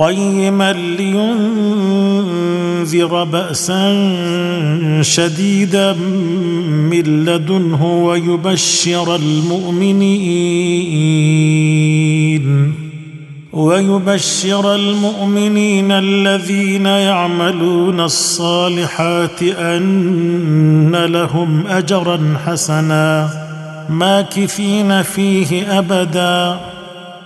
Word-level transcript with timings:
قيما 0.00 0.72
لينذر 0.98 1.24
باسا 3.24 3.82
شديدا 5.02 5.92
من 5.92 7.24
لدنه 7.24 8.04
ويبشر 8.04 9.16
المؤمنين 9.16 10.60
ويبشر 13.52 14.74
المؤمنين 14.74 15.92
الذين 15.92 16.86
يعملون 16.86 18.00
الصالحات 18.00 19.42
ان 19.42 20.96
لهم 20.96 21.66
اجرا 21.66 22.36
حسنا 22.46 23.30
ماكثين 23.90 25.02
فيه 25.02 25.78
ابدا 25.78 26.60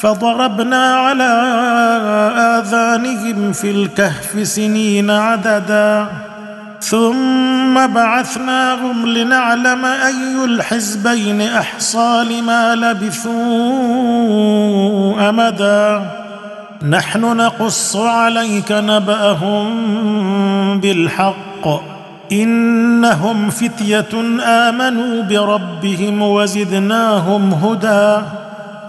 فضربنا 0.00 0.94
على 0.94 1.32
آذانهم 2.58 3.52
في 3.52 3.70
الكهف 3.70 4.48
سنين 4.48 5.10
عددا. 5.10 6.06
ثم 6.80 7.86
بعثناهم 7.86 9.06
لنعلم 9.06 9.84
أي 9.84 10.44
الحزبين 10.44 11.40
أحصى 11.42 12.24
لما 12.30 12.74
لبثوا 12.74 13.30
أمدا. 15.28 16.02
نحن 16.88 17.20
نقص 17.20 17.96
عليك 17.96 18.72
نبأهم 18.72 19.70
بالحق. 20.80 21.68
إنهم 22.32 23.50
فتية 23.50 24.40
آمنوا 24.44 25.22
بربهم 25.22 26.22
وزدناهم 26.22 27.54
هدى. 27.54 28.39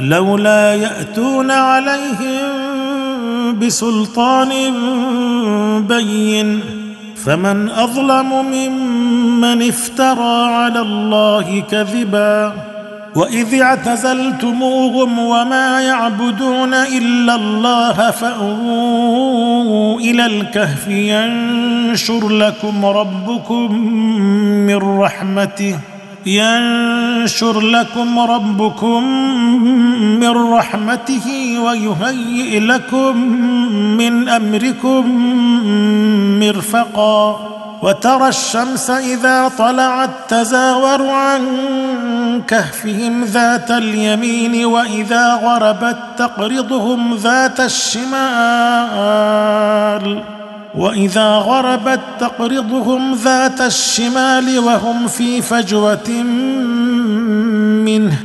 لولا 0.00 0.74
يأتون 0.74 1.50
عليهم 1.50 2.60
بسلطان 3.58 4.48
بين 5.88 6.60
فمن 7.24 7.68
أظلم 7.68 8.44
ممن 8.44 9.68
افترى 9.68 10.44
على 10.54 10.80
الله 10.80 11.62
كذبا 11.70 12.52
وإذ 13.14 13.60
اعتزلتموهم 13.60 15.18
وما 15.18 15.80
يعبدون 15.80 16.74
إلا 16.74 17.34
الله 17.34 18.10
فأووا 18.10 20.00
إلى 20.00 20.26
الكهف 20.26 20.88
ينشر 20.88 22.28
لكم 22.28 22.86
ربكم 22.86 23.74
من 24.66 24.76
رحمته 24.76 25.78
ينشر 26.26 27.60
لكم 27.60 28.18
ربكم 28.18 29.04
من 30.20 30.52
رحمته 30.52 31.56
ويهيئ 31.58 32.60
لكم 32.60 33.16
من 33.96 34.28
أمركم 34.28 35.04
مرفقا 36.40 37.50
وترى 37.82 38.28
الشمس 38.28 38.90
إذا 38.90 39.48
طلعت 39.58 40.10
تزاور 40.28 41.06
عن 41.08 41.42
كهفهم 42.48 43.24
ذات 43.24 43.70
اليمين 43.70 44.64
وإذا 44.64 45.34
غربت 45.34 45.98
تقرضهم 46.18 47.14
ذات 47.14 47.60
الشمال 47.60 48.10
وإذا 50.74 51.34
غربت 51.34 52.00
تقرضهم 52.20 53.14
ذات 53.14 53.60
الشمال 53.60 54.58
وهم 54.58 55.06
في 55.06 55.42
فجوة 55.42 56.10
منه. 57.84 58.18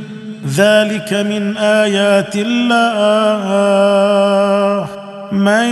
ذلك 0.56 1.12
من 1.12 1.56
آيات 1.56 2.32
الله. 2.36 3.46
من 5.32 5.68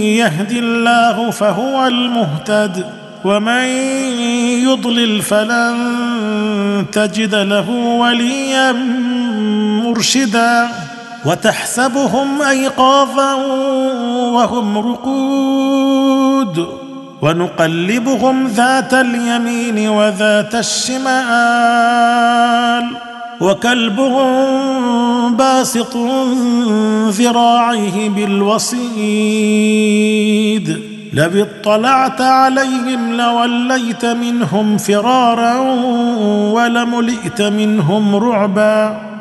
يهد 0.00 0.52
الله 0.52 1.30
فهو 1.30 1.86
المهتد 1.86 2.84
ومن 3.24 3.64
يضلل 4.64 5.22
فلن 5.22 6.86
تجد 6.92 7.34
له 7.34 7.70
وليا 7.70 8.72
مرشدا. 9.82 10.68
وتحسبهم 11.24 12.42
أيقاظا 12.42 13.34
وهم 14.34 14.78
رقود 14.78 16.66
ونقلبهم 17.22 18.46
ذات 18.46 18.94
اليمين 18.94 19.88
وذات 19.88 20.54
الشمال 20.54 21.08
وكلبهم 23.40 24.38
باسط 25.36 25.96
ذراعيه 27.08 28.08
بالوصيد 28.08 28.88
لو 31.12 31.30
اطلعت 31.42 32.20
عليهم 32.20 33.12
لوليت 33.12 34.04
منهم 34.04 34.76
فرارا 34.76 35.56
ولملئت 36.52 37.42
منهم 37.42 38.16
رعبا 38.16 39.07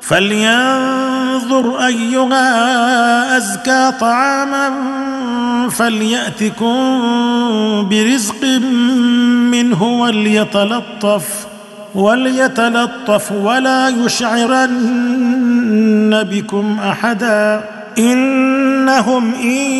فلينظر 0.00 1.86
أيها 1.86 3.36
أزكى 3.36 3.92
طعاما 4.00 4.70
فليأتكم 5.70 6.74
برزق 7.88 8.44
منه 9.52 9.82
وليتلطف 9.82 11.46
وليتلطف 11.94 13.32
ولا 13.32 13.88
يشعرن 13.88 15.30
بكم 16.30 16.78
أحدا. 16.80 17.79
إنهم 17.98 19.34
إن 19.34 19.70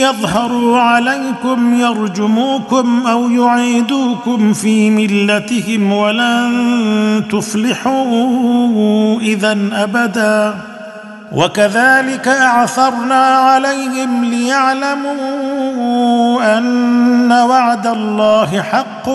يظهروا 0.00 0.78
عليكم 0.78 1.74
يرجموكم 1.80 3.06
أو 3.06 3.30
يعيدوكم 3.30 4.52
في 4.52 4.90
ملتهم 4.90 5.92
ولن 5.92 7.24
تفلحوا 7.32 9.20
اذا 9.20 9.58
أبدا. 9.72 10.54
وكذلك 11.32 12.28
أعثرنا 12.28 13.26
عليهم 13.26 14.24
ليعلموا 14.24 15.10
أن 16.58 17.32
وعد 17.32 17.86
الله 17.86 18.62
حق 18.62 19.08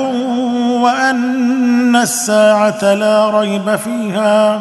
وأن 0.83 1.95
الساعة 1.95 2.93
لا 2.93 3.39
ريب 3.39 3.75
فيها 3.75 4.59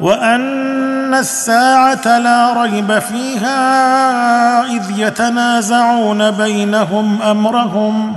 وأن 0.00 0.93
الساعة 1.12 2.18
لا 2.18 2.62
ريب 2.62 2.98
فيها 2.98 4.64
إذ 4.64 4.82
يتنازعون 4.96 6.30
بينهم 6.30 7.22
أمرهم. 7.22 8.14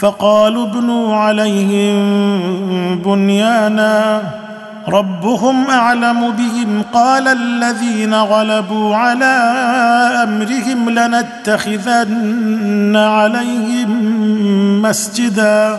فقالوا 0.00 0.66
ابنوا 0.66 1.16
عليهم 1.16 1.98
بنيانا. 2.98 4.22
ربهم 4.88 5.70
أعلم 5.70 6.30
بهم. 6.30 6.82
قال 6.92 7.28
الذين 7.28 8.14
غلبوا 8.14 8.96
على 8.96 9.52
أمرهم 10.22 10.90
لنتخذن 10.90 12.96
عليهم 12.96 13.90
مسجدا. 14.82 15.78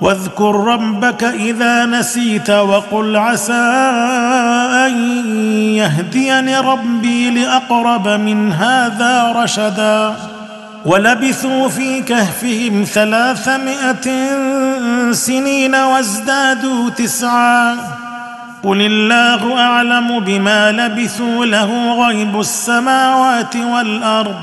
واذكر 0.00 0.64
ربك 0.64 1.24
إذا 1.24 1.86
نسيت 1.86 2.50
وقل 2.50 3.16
عسى 3.16 3.52
أن 4.86 4.94
يهديني 5.76 6.58
ربي 6.58 7.30
لأقرب 7.30 8.08
من 8.08 8.52
هذا 8.52 9.32
رشدا 9.36 10.14
ولبثوا 10.86 11.68
في 11.68 12.02
كهفهم 12.02 12.84
ثلاثمائة 12.84 14.08
سنين 15.12 15.74
وازدادوا 15.74 16.90
تسعا 16.90 17.76
قل 18.62 18.80
الله 18.80 19.60
أعلم 19.60 20.20
بما 20.20 20.72
لبثوا 20.72 21.44
له 21.44 22.02
غيب 22.06 22.40
السماوات 22.40 23.56
والأرض 23.56 24.40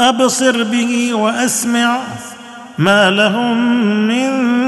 أبصر 0.00 0.62
به 0.62 1.14
وأسمع 1.14 1.98
ما 2.78 3.10
لهم 3.10 3.56
من 4.06 4.67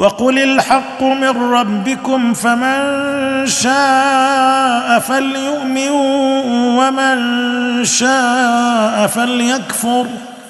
وقل 0.00 0.38
الحق 0.38 1.02
من 1.02 1.52
ربكم 1.52 2.34
فمن 2.34 3.46
شاء 3.46 4.98
فليؤمن 4.98 5.90
ومن 6.78 7.16
شاء 7.84 9.06
فليكفر. 9.06 10.06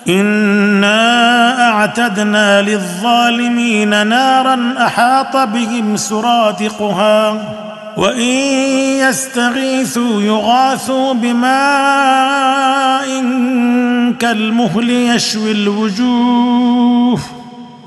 إنا 0.08 1.68
أعتدنا 1.68 2.62
للظالمين 2.62 4.06
نارا 4.06 4.74
أحاط 4.78 5.36
بهم 5.36 5.96
سرادقها 5.96 7.42
وإن 7.96 8.30
يستغيثوا 9.02 10.22
يغاثوا 10.22 11.14
بماء 11.14 13.06
كالمهل 14.18 14.90
يشوي 14.90 15.52
الوجوه. 15.52 17.39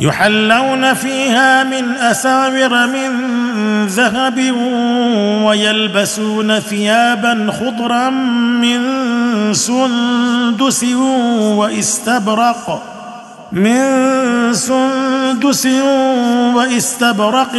يحلون 0.00 0.94
فيها 0.94 1.64
من 1.64 1.96
أساور 1.96 2.86
من 2.86 3.10
ذهب 3.86 4.54
ويلبسون 5.44 6.58
ثيابا 6.58 7.52
خضرا 7.60 8.10
من 8.10 8.80
سندس 9.54 10.84
واستبرق 11.40 12.82
من 13.52 14.54
سندس 14.54 15.66
واستبرق. 16.54 17.54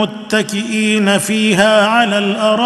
متكئين 0.00 1.18
فيها 1.18 1.86
على 1.86 2.18
الأرائك. 2.18 2.64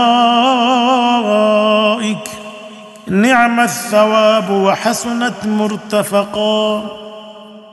نعم 3.09 3.61
الثواب 3.61 4.51
وحسنت 4.51 5.47
مرتفقا. 5.47 7.08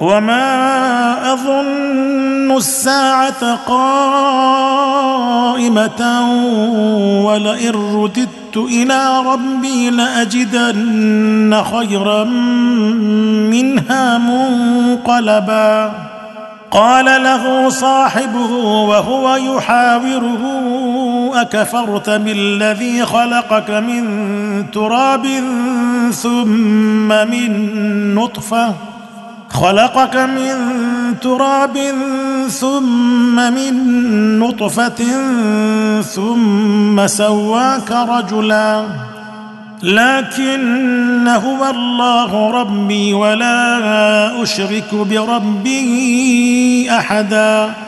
وما 0.00 1.32
اظن 1.32 2.56
الساعة 2.56 3.54
قائمه 3.66 4.98
ولئن 7.24 7.72
رددت 7.94 8.56
إلى 8.56 9.22
ربي 9.26 9.90
لاجدن 9.90 11.62
خيرا 11.72 12.24
منها 13.50 14.18
منقلبا 14.18 15.92
قال 16.70 17.04
له 17.04 17.68
صاحبه 17.68 18.50
وهو 18.64 19.36
يحاوره 19.36 20.42
اكفرت 21.34 22.10
بالذي 22.10 23.04
خلقك 23.04 23.70
من 23.70 24.04
تراب 24.70 25.26
ثم 26.12 27.08
من 27.08 27.74
نطفه 28.14 28.74
خلقك 29.50 30.16
من 30.16 30.54
تراب 31.22 31.78
ثم 32.48 33.52
من 33.52 33.74
نطفة 34.38 35.04
ثم 36.02 37.06
سواك 37.06 37.90
رجلا. 37.90 38.84
لكن 39.82 41.28
هو 41.28 41.70
الله 41.70 42.50
ربي 42.50 43.14
ولا 43.14 44.42
أشرك 44.42 44.94
بربي 44.94 46.90
أحدا. 46.90 47.87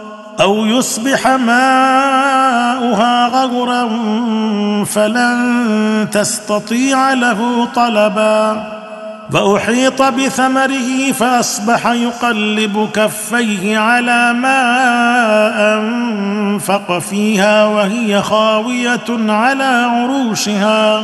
أو 0.41 0.65
يصبح 0.65 1.27
ماؤها 1.27 3.27
غورا 3.27 3.89
فلن 4.85 6.07
تستطيع 6.11 7.13
له 7.13 7.67
طلبا. 7.75 8.63
فاحيط 9.33 10.01
بثمره 10.01 11.11
فأصبح 11.11 11.87
يقلب 11.87 12.89
كفيه 12.93 13.77
على 13.77 14.33
ما 14.33 14.61
أنفق 15.77 16.99
فيها 16.99 17.65
وهي 17.65 18.21
خاوية 18.21 19.09
على 19.09 19.87
عروشها. 19.93 21.03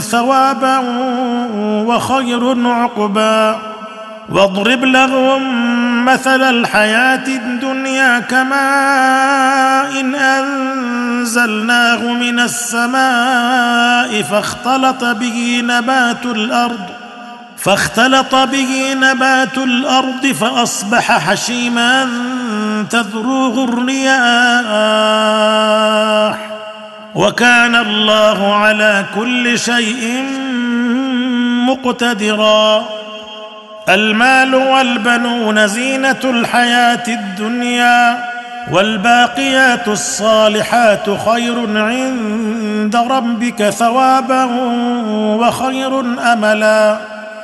ثوابا 0.00 0.78
وخير 1.86 2.68
عقبا. 2.68 3.58
واضرب 4.28 4.84
لهم 4.84 5.42
مثل 6.04 6.42
الحياة 6.42 7.26
الدنيا 7.28 8.18
كماء 8.18 10.00
إن 10.00 10.14
أنزلناه 10.14 12.12
من 12.12 12.40
السماء 12.40 14.22
فاختلط 14.22 15.04
به 15.04 15.62
نبات 15.64 16.26
الأرض 16.26 16.86
فاختلط 17.56 18.34
به 18.34 18.94
نبات 18.94 19.58
الأرض 19.58 20.26
فأصبح 20.26 21.18
حشيما 21.18 22.08
تذروه 22.90 23.64
الرياح. 23.64 24.14
وكان 27.14 27.74
الله 27.74 28.54
على 28.54 29.04
كل 29.14 29.58
شيء 29.58 30.22
مقتدرا. 31.68 32.84
المال 33.88 34.54
والبنون 34.54 35.66
زينة 35.66 36.20
الحياة 36.24 37.02
الدنيا 37.08 38.24
والباقيات 38.72 39.88
الصالحات 39.88 41.10
خير 41.28 41.78
عند 41.78 42.96
ربك 42.96 43.70
ثوابا 43.70 44.44
وخير 45.40 46.00
أملا. 46.32 46.98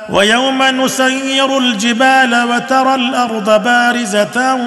ويوم 0.09 0.63
نسير 0.63 1.57
الجبال 1.57 2.43
وترى 2.43 2.95
الأرض 2.95 3.63
بارزة 3.63 4.57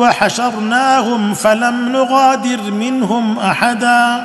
وحشرناهم 0.00 1.34
فلم 1.34 1.92
نغادر 1.92 2.70
منهم 2.70 3.38
أحدا. 3.38 4.24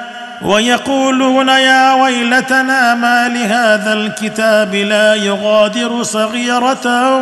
ويقولون 0.45 1.49
يا 1.49 1.93
ويلتنا 1.93 2.95
ما 2.95 3.27
لهذا 3.27 3.93
الكتاب 3.93 4.75
لا 4.75 5.15
يغادر 5.15 6.03
صغيرة 6.03 7.17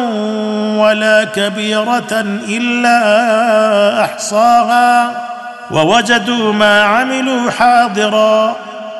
ولا 0.77 1.23
كبيرة 1.23 2.25
إلا 2.47 4.03
أحصاها 4.05 5.11
ووجدوا 5.71 6.53
ما 6.53 6.81
عملوا 6.81 7.51
حاضرا 7.51 8.55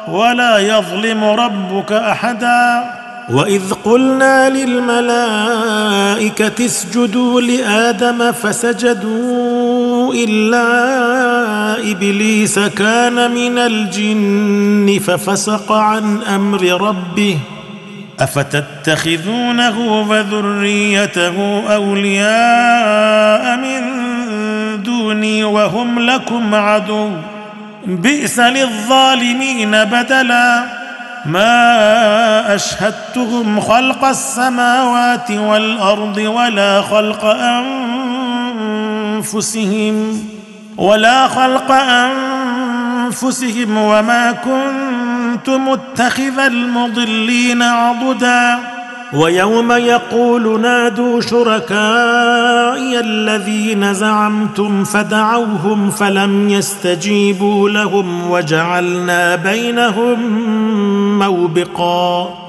ولا 0.08 0.58
يظلم 0.58 1.24
ربك 1.24 1.92
أحدا 1.92 2.84
وإذ 3.30 3.74
قلنا 3.86 4.50
للملائكة 4.50 5.86
اسجدوا 6.66 7.42
لآدم 7.42 8.32
فسجدوا 8.32 9.49
إلا 10.14 11.92
إبليس 11.92 12.60
كان 12.60 13.32
من 13.32 13.58
الجن 13.58 15.00
ففسق 15.08 15.72
عن 15.72 16.22
أمر 16.24 16.82
ربه. 16.82 17.38
أفتتخذونه 18.20 19.80
وذريته 20.10 21.64
أولياء 21.74 23.58
من 23.58 23.84
دوني 24.84 25.44
وهم 25.44 26.00
لكم 26.00 26.56
عدو. 26.56 27.10
بئس 27.86 28.40
للظالمين 28.40 29.72
بدلا. 29.72 30.64
ما 31.26 32.56
أشهدتهم 32.56 33.60
خلق 33.60 34.06
السماوات 34.06 35.32
والأرض 35.32 36.18
ولا 36.18 36.82
خلق 36.82 37.26
انفسهم 37.26 38.09
ولا 40.78 41.28
خلق 41.28 41.72
أنفسهم 43.06 43.78
وما 43.78 44.32
كنت 44.32 45.50
متخذ 45.50 46.40
المضلين 46.40 47.62
عضدا. 47.62 48.60
ويوم 49.14 49.72
يقول 49.72 50.62
نادوا 50.62 51.22
شركائي 51.22 53.00
الذين 53.00 53.94
زعمتم 53.94 54.84
فدعوهم 54.84 55.90
فلم 55.90 56.50
يستجيبوا 56.50 57.70
لهم 57.70 58.32
وجعلنا 58.32 59.36
بينهم 59.36 60.20
موبقا. 61.20 62.49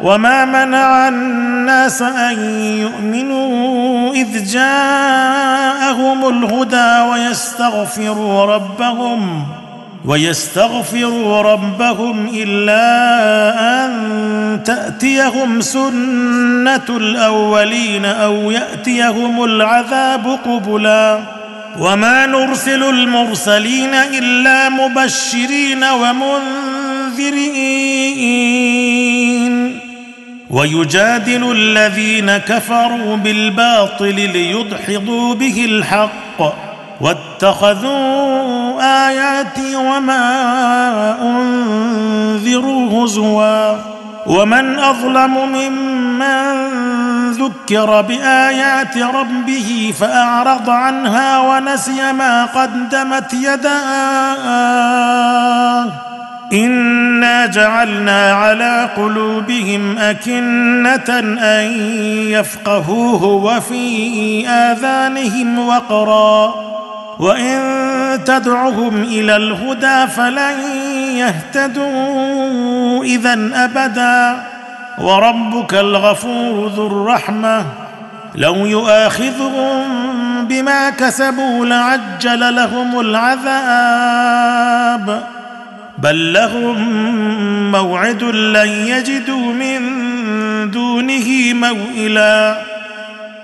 وما 0.00 0.44
منع 0.44 1.08
الناس 1.08 2.02
ان 2.02 2.38
يؤمنوا 2.60 4.14
اذ 4.14 4.52
جاءهم 4.52 6.28
الهدى 6.28 7.10
ويستغفروا 7.10 8.44
ربهم 8.44 9.46
ويستغفروا 10.04 11.42
ربهم 11.42 12.28
الا 12.34 12.84
ان 13.84 14.60
تاتيهم 14.64 15.60
سنه 15.60 16.88
الاولين 16.88 18.04
أو 18.04 18.50
ياتيهم 18.50 19.44
العذاب 19.44 20.38
قبلا 20.46 21.20
وما 21.78 22.26
نرسل 22.26 22.82
المرسلين 22.82 23.94
الا 23.94 24.68
مبشرين 24.68 25.84
ومنذرين 25.84 27.08
ويجادل 30.50 31.52
الذين 31.52 32.36
كفروا 32.36 33.16
بالباطل 33.16 34.14
ليدحضوا 34.14 35.34
به 35.34 35.64
الحق 35.64 36.54
واتخذوا 37.00 38.82
آياتي 39.08 39.76
وما 39.76 41.16
أنذروا 41.22 43.04
هزوا 43.04 43.76
ومن 44.26 44.78
أظلم 44.78 45.48
ممن 45.48 46.68
ذكر 47.32 48.00
بآيات 48.00 48.98
ربه 48.98 49.94
فأعرض 50.00 50.70
عنها 50.70 51.38
ونسي 51.38 52.12
ما 52.12 52.44
قدمت 52.44 53.32
يداه 53.34 54.78
انا 56.52 57.46
جعلنا 57.46 58.32
على 58.32 58.88
قلوبهم 58.96 59.98
اكنه 59.98 61.18
ان 61.40 61.64
يفقهوه 62.30 63.24
وفي 63.24 64.48
اذانهم 64.48 65.58
وقرا 65.68 66.54
وان 67.18 67.60
تدعهم 68.24 69.02
إلى 69.02 69.36
الهدى 69.36 70.06
فلن 70.06 70.60
يهتدوا 71.16 73.04
اذا 73.04 73.50
ابدا 73.54 74.42
وربك 74.98 75.74
الغفور 75.74 76.68
ذو 76.68 76.86
الرحمه 76.86 77.64
لو 78.34 78.66
يؤاخذهم 78.66 79.84
بما 80.44 80.90
كسبوا 80.90 81.66
لعجل 81.66 82.54
لهم 82.54 83.00
العذاب 83.00 84.38
بل 85.98 86.32
لهم 86.32 86.78
موعد 87.72 88.22
لن 88.24 88.68
يجدوا 88.68 89.52
من 89.52 89.80
دونه 90.70 91.54
موئلا. 91.54 92.56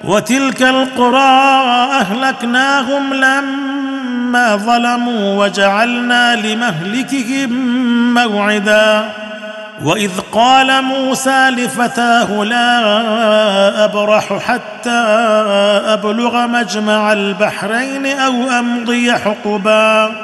وتلك 0.04 0.62
القرى 0.62 1.40
أهلكناهم 2.00 3.14
لما 3.14 4.56
ظلموا 4.56 5.44
وجعلنا 5.44 6.36
لمهلكهم 6.36 7.50
موعدا. 8.14 9.04
وإذ 9.84 10.10
قال 10.32 10.84
موسى 10.84 11.50
لفتاه 11.50 12.44
لا 12.44 13.84
أبرح 13.84 14.38
حتى 14.38 15.04
أبلغ 15.86 16.46
مجمع 16.46 17.12
البحرين 17.12 18.06
أو 18.06 18.50
أمضي 18.58 19.12
حقبا. 19.12 20.23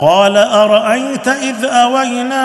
قال 0.00 0.36
أرأيت 0.36 1.28
إذ 1.28 1.64
أوينا 1.64 2.42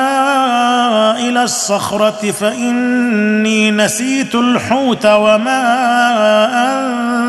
إلى 1.18 1.44
الصخرة 1.44 2.32
فإني 2.32 3.72
نسيت 3.72 4.36
الحوت 4.36 5.06
وما 5.06 5.62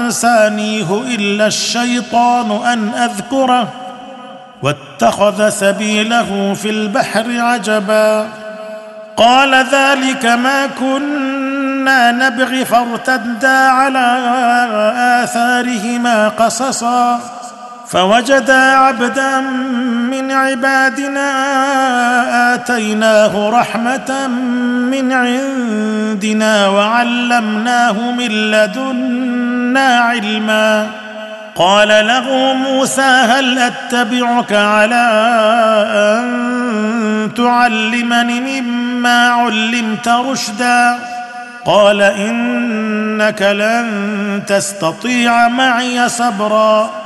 أنسانيه 0.05 1.03
إلا 1.15 1.47
الشيطان 1.47 2.51
أن 2.67 2.89
أذكره 2.89 3.69
واتخذ 4.63 5.49
سبيله 5.49 6.55
في 6.55 6.71
البحر 6.71 7.41
عجبا 7.41 8.29
قال 9.17 9.55
ذلك 9.55 10.27
ما 10.27 10.67
كنا 10.67 12.13
نبغي 12.13 12.65
فارتدا 12.65 13.49
على 13.49 14.19
آثارهما 15.25 16.29
قصصا 16.29 17.21
فوجدا 17.89 18.55
عبدا 18.55 19.41
من 20.11 20.33
عبادنا 20.33 21.29
آتيناه 22.55 23.51
رحمة 23.51 24.27
من 24.91 25.13
عندنا 25.13 26.69
وعلمناه 26.69 28.11
من 28.11 28.29
لدنا 28.51 29.99
علما. 29.99 30.87
قال 31.57 31.89
له 31.89 32.55
موسى 32.55 33.03
هل 33.03 33.59
أتبعك 33.59 34.53
على 34.53 35.07
أن 35.95 37.31
تعلمني 37.37 38.61
مما 38.61 39.29
علمت 39.29 40.09
رشدا؟ 40.09 40.99
قال 41.65 42.03
إنك 42.03 43.43
لن 43.43 44.43
تستطيع 44.47 45.49
معي 45.49 46.09
صبرا. 46.09 47.06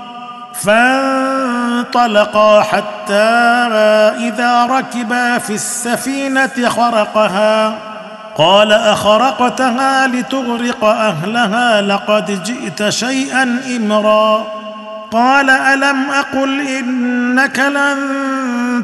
فانطلقا 0.63 2.61
حتى 2.61 3.13
إذا 4.27 4.65
ركبا 4.65 5.37
في 5.37 5.53
السفينة 5.53 6.69
خرقها. 6.69 7.77
قال 8.37 8.71
أخرقتها 8.71 10.07
لتغرق 10.07 10.83
أهلها 10.83 11.81
لقد 11.81 12.43
جئت 12.43 12.89
شيئا 12.89 13.61
إمرا. 13.77 14.45
قال 15.11 15.49
ألم 15.49 16.09
أقل 16.09 16.67
إنك 16.67 17.59
لن 17.59 17.97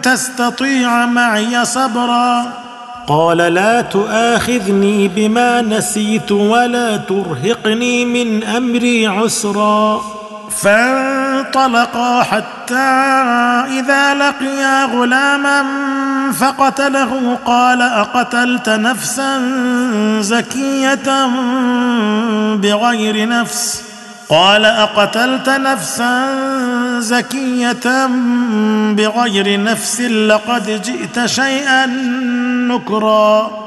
تستطيع 0.01 1.05
معي 1.05 1.65
صبرا؟ 1.65 2.45
قال 3.07 3.37
لا 3.37 3.81
تؤاخذني 3.81 5.07
بما 5.07 5.61
نسيت 5.61 6.31
ولا 6.31 6.97
ترهقني 6.97 8.05
من 8.05 8.43
أمري 8.43 9.07
عسرا. 9.07 10.01
فانطلقا 10.61 12.23
حتى 12.23 12.75
إذا 13.79 14.13
لقيا 14.13 14.85
غلاما 14.85 15.63
فقتله 16.39 17.37
قال 17.45 17.81
أقتلت 17.81 18.69
نفسا 18.69 19.41
زكية 20.21 21.27
بغير 22.55 23.27
نفس؟ 23.27 23.83
قال 24.29 24.65
أقتلت 24.65 25.49
نفسا 25.49 26.25
زكية 26.99 28.07
بغير 28.91 29.63
نفس 29.63 30.01
لقد 30.01 30.81
جئت 30.81 31.25
شيئا 31.25 31.85
نكرا. 32.67 33.66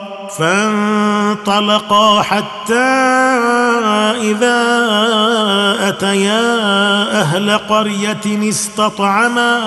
فانطلقا 0.37 2.21
حتى 2.21 2.89
إذا 4.21 4.61
أتيا 5.89 6.61
أهل 7.21 7.57
قرية 7.57 8.49
استطعما 8.49 9.57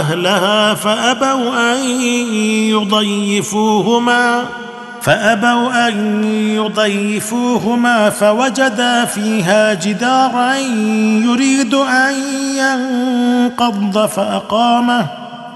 أهلها 0.00 0.74
فأبوا 0.74 1.72
أن 1.72 1.84
يضيفوهما 2.70 4.44
فأبوا 5.02 5.88
أن 5.88 6.24
يضيفوهما 6.24 8.10
فوجدا 8.10 9.04
فيها 9.04 9.74
جدارا 9.74 10.54
يريد 11.24 11.74
أن 11.74 12.14
ينقض 12.56 14.06
فأقامه. 14.06 15.29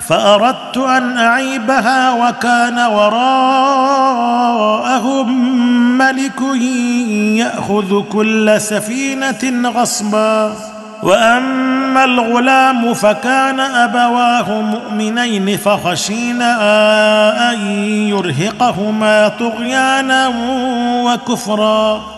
فأردت 0.00 0.76
أن 0.76 1.18
أعيبها 1.18 2.12
وكان 2.12 2.78
وراءهم 2.78 3.28
ملك 5.98 6.40
يأخذ 7.36 8.02
كل 8.02 8.60
سفينة 8.60 9.70
غصبا. 9.70 10.54
وأما 11.02 12.04
الغلام 12.04 12.94
فكان 12.94 13.60
أبواه 13.60 14.60
مؤمنين 14.60 15.56
فخشينا 15.56 16.52
أن 17.52 17.60
يرهقهما 17.86 19.28
طغيانا 19.28 20.32
وكفرا. 21.04 22.17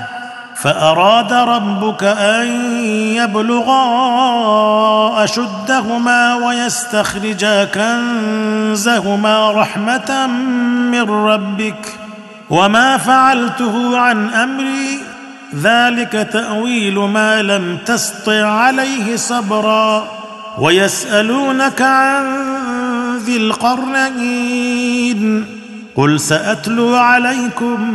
فأراد 0.61 1.33
ربك 1.33 2.03
أن 2.03 2.47
يبلغا 3.15 3.83
أشدهما 5.23 6.35
ويستخرجا 6.35 7.65
كنزهما 7.65 9.51
رحمة 9.51 10.27
من 10.91 11.09
ربك 11.09 11.93
وما 12.49 12.97
فعلته 12.97 13.97
عن 13.97 14.29
أمري 14.29 14.99
ذلك 15.55 16.29
تأويل 16.33 16.99
ما 16.99 17.41
لم 17.41 17.77
تسطع 17.85 18.45
عليه 18.45 19.15
صبرا 19.15 20.07
ويسألونك 20.57 21.81
عن 21.81 22.25
ذي 23.17 23.37
القرنين 23.37 25.45
قل 25.95 26.19
سأتلو 26.19 26.95
عليكم 26.95 27.91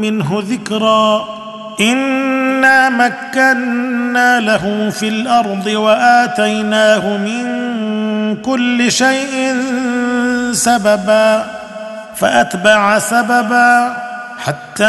منه 0.00 0.42
ذكرا 0.48 1.35
انا 1.80 2.88
مكنا 2.88 4.40
له 4.40 4.90
في 4.90 5.08
الأرض 5.08 5.66
واتيناه 5.66 7.16
من 7.16 7.46
كل 8.42 8.92
شيء 8.92 9.56
سببا 10.52 11.44
فاتبع 12.16 12.98
سببا 12.98 13.96
حتى 14.44 14.84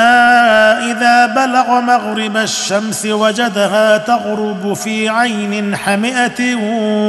اذا 0.92 1.26
بلغ 1.26 1.80
مغرب 1.82 2.38
الشمس 2.38 3.06
وجدها 3.06 3.98
تغرب 3.98 4.74
في 4.74 5.10
عين 5.10 5.76
حمئه 5.76 6.56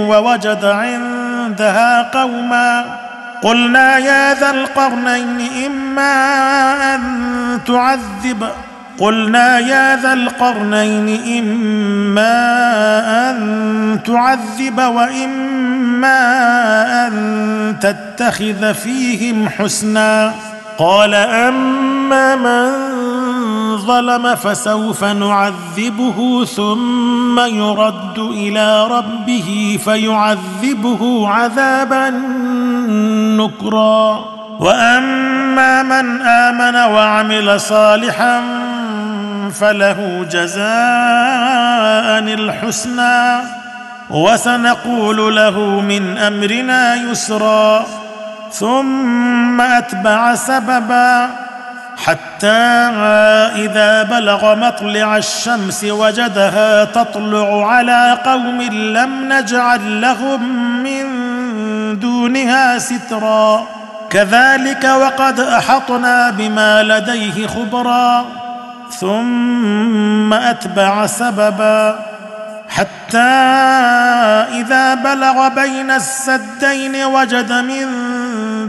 ووجد 0.08 0.64
عندها 0.64 2.02
قوما 2.02 2.84
قلنا 3.42 3.98
يا 3.98 4.34
ذا 4.34 4.50
القرنين 4.50 5.66
اما 5.66 6.14
ان 6.94 7.60
تعذب 7.66 8.48
قلنا 9.00 9.58
يا 9.58 10.02
ذا 10.02 10.12
القرنين 10.12 11.38
إما 11.38 12.30
أن 13.30 14.00
تعذب 14.06 14.78
وإما 14.78 16.18
أن 17.06 17.76
تتخذ 17.80 18.74
فيهم 18.74 19.48
حسنا. 19.48 20.34
قال 20.78 21.14
أما 21.14 22.36
من 22.36 22.70
ظلم 23.76 24.34
فسوف 24.34 25.04
نعذبه 25.04 26.44
ثم 26.44 27.40
يرد 27.40 28.18
إلى 28.18 28.86
ربه 28.86 29.78
فيعذبه 29.84 31.28
عذابا 31.28 32.10
نكرا. 33.40 34.24
وأما 34.60 35.82
من 35.82 36.22
آمن 36.22 36.76
وعمل 36.94 37.60
صالحا 37.60 38.67
فله 39.50 40.26
جزاء 40.30 40.68
الحسنى 42.34 43.40
وسنقول 44.10 45.36
له 45.36 45.60
من 45.80 46.18
أمرنا 46.18 46.94
يسرا 46.94 47.86
ثم 48.52 49.60
أتبع 49.60 50.34
سببا 50.34 51.30
حتى 52.04 52.46
إذا 53.56 54.02
بلغ 54.02 54.54
مطلع 54.54 55.16
الشمس 55.16 55.84
وجدها 55.84 56.84
تطلع 56.84 57.70
على 57.70 58.18
قوم 58.24 58.62
لم 58.72 59.32
نجعل 59.32 60.00
لهم 60.00 60.42
من 60.82 61.04
دونها 61.98 62.78
سترا 62.78 63.66
كذلك 64.10 64.84
وقد 64.84 65.40
أحطنا 65.40 66.30
بما 66.30 66.82
لديه 66.82 67.46
خبرا 67.46 68.26
ثم 68.90 70.32
أتبع 70.32 71.06
سببا 71.06 71.98
حتى 72.68 73.18
إذا 74.60 74.94
بلغ 74.94 75.48
بين 75.48 75.90
السدين 75.90 77.04
وجد 77.04 77.52
من 77.52 77.86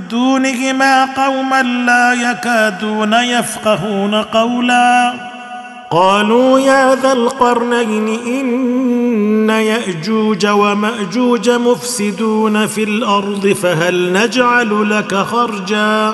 دونهما 0.08 1.06
قوما 1.06 1.62
لا 1.62 2.14
يكادون 2.14 3.14
يفقهون 3.14 4.16
قولا 4.16 5.14
قالوا 5.92 6.60
يا 6.60 6.96
ذا 6.96 7.12
القرنين 7.12 8.08
إن 8.08 9.50
يأجوج 9.50 10.48
ومأجوج 10.48 11.50
مفسدون 11.50 12.68
في 12.68 12.84
الأرض 12.84 13.48
فهل 13.48 14.14
نجعل 14.14 14.90
لك 14.90 15.16
خرجا 15.16 16.14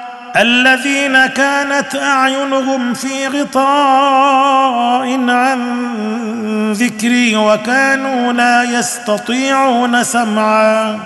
الذين 0.37 1.25
كانت 1.25 1.95
أعينهم 1.95 2.93
في 2.93 3.27
غطاء 3.27 5.29
عن 5.29 6.71
ذكري 6.71 7.35
وكانوا 7.35 8.33
لا 8.33 8.63
يستطيعون 8.63 10.03
سمعا. 10.03 10.99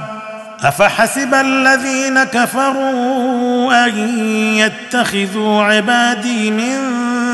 أفحسب 0.64 1.34
الذين 1.34 2.24
كفروا 2.24 3.86
أن 3.86 4.20
يتخذوا 4.58 5.64
عبادي 5.64 6.52
من 6.52 6.78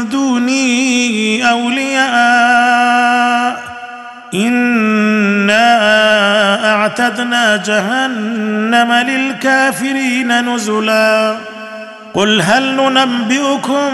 دوني 0.09 1.49
أولياء؟ 1.49 2.91
إنا 4.33 5.63
أعتدنا 6.73 7.57
جهنم 7.57 8.93
للكافرين 8.93 10.55
نزلا. 10.55 11.35
قل 12.13 12.41
هل 12.41 12.75
ننبئكم 12.75 13.89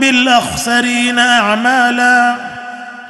بالأخسرين 0.00 1.18
أعمالا 1.18 2.36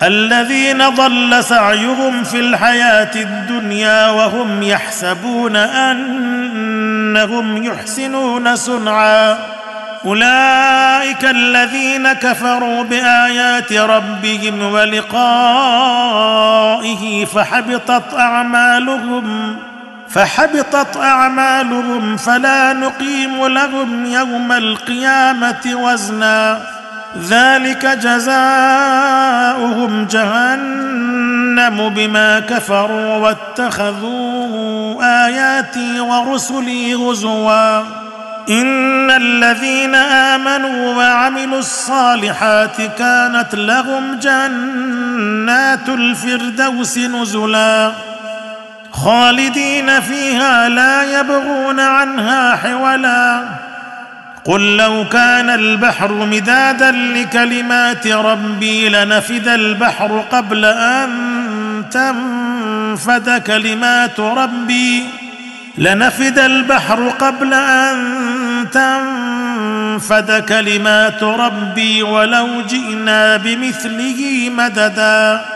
الذين 0.03 0.89
ضل 0.89 1.45
سعيهم 1.45 2.25
في 2.25 2.41
الحياة 2.41 3.11
الدنيا 3.15 4.11
وهم 4.11 4.63
يحسبون 4.63 5.57
أنهم 5.57 7.65
يحسنون 7.65 8.57
صنعا 8.57 9.39
أولئك 10.05 11.25
الذين 11.25 12.13
كفروا 12.13 12.83
بآيات 12.83 13.73
ربهم 13.73 14.73
ولقائه 14.73 16.05
فحبطت 17.25 18.15
أعمالهم 18.15 19.57
فحبطت 20.11 20.97
أعمالهم 20.97 22.17
فلا 22.17 22.73
نقيم 22.73 23.47
لهم 23.47 24.07
يوم 24.07 24.53
القيامة 24.53 25.63
وزنا. 25.67 26.61
ذلك 27.29 27.87
جزاؤهم 27.87 28.47
جهنم 30.11 31.89
بما 31.89 32.41
كفروا 32.41 33.17
واتخذوا 33.17 35.03
آياتي 35.27 36.01
ورسلي 36.01 36.95
هزوا. 36.95 37.81
إن 38.51 39.11
الذين 39.11 39.95
آمنوا 39.95 40.95
وعملوا 40.95 41.59
الصالحات 41.59 42.77
كانت 42.99 43.55
لهم 43.55 44.19
جنات 44.19 45.89
الفردوس 45.89 46.99
نزلا. 46.99 47.93
خالدين 49.05 50.01
فيها 50.01 50.69
لا 50.69 51.21
يبغون 51.21 51.81
عنها 51.81 52.57
حولا. 52.57 53.43
قل 54.45 54.77
لو 54.77 55.05
كان 55.13 55.51
البحر 55.51 56.13
مدادا 56.13 56.91
لكلمات 56.91 58.07
ربي 58.07 58.89
لنفد 58.89 59.49
البحر 59.49 60.25
قبل 60.33 60.65
أن 60.65 61.11
تنفد 61.91 63.43
كلمات 63.47 64.21
ربي. 64.21 65.05
لنفد 65.79 66.39
البحر 66.39 67.09
قبل 67.09 67.55
أن 67.55 67.97
تنفد 68.73 70.45
كلمات 70.49 71.23
ربي 71.23 72.03
ولو 72.03 72.63
جئنا 72.69 73.37
بمثله 73.37 74.51
مددا. 74.57 75.56